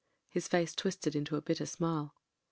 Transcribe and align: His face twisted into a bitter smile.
His 0.29 0.47
face 0.47 0.73
twisted 0.73 1.15
into 1.15 1.35
a 1.35 1.43
bitter 1.43 1.67
smile. 1.67 2.15